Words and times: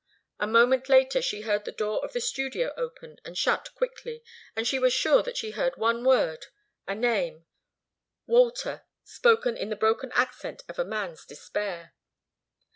A 0.39 0.47
moment 0.47 0.89
later 0.89 1.21
she 1.21 1.41
heard 1.41 1.63
the 1.63 1.71
door 1.71 2.03
of 2.03 2.11
the 2.13 2.21
studio 2.21 2.73
open 2.75 3.19
and 3.23 3.37
shut 3.37 3.69
quickly, 3.75 4.23
and 4.55 4.67
she 4.67 4.79
was 4.79 4.93
sure 4.93 5.21
that 5.21 5.37
she 5.37 5.51
heard 5.51 5.77
one 5.77 6.03
word, 6.03 6.47
a 6.87 6.95
name 6.95 7.45
Walter 8.25 8.81
spoken 9.03 9.55
in 9.55 9.69
the 9.69 9.75
broken 9.75 10.11
accent 10.13 10.63
of 10.67 10.79
a 10.79 10.83
man's 10.85 11.23
despair. 11.23 11.93